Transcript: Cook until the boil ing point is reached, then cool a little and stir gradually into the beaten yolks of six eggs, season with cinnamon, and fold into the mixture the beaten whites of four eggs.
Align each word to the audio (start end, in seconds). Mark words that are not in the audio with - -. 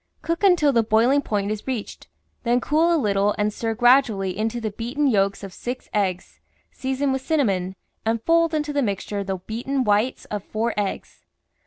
Cook 0.23 0.41
until 0.43 0.73
the 0.73 0.81
boil 0.81 1.11
ing 1.11 1.21
point 1.21 1.51
is 1.51 1.67
reached, 1.67 2.07
then 2.41 2.59
cool 2.59 2.91
a 2.91 2.97
little 2.97 3.35
and 3.37 3.53
stir 3.53 3.75
gradually 3.75 4.35
into 4.35 4.59
the 4.59 4.71
beaten 4.71 5.05
yolks 5.05 5.43
of 5.43 5.53
six 5.53 5.89
eggs, 5.93 6.39
season 6.71 7.11
with 7.13 7.21
cinnamon, 7.21 7.75
and 8.03 8.19
fold 8.23 8.55
into 8.55 8.73
the 8.73 8.81
mixture 8.81 9.23
the 9.23 9.37
beaten 9.37 9.83
whites 9.83 10.25
of 10.25 10.43
four 10.43 10.73
eggs. 10.75 11.21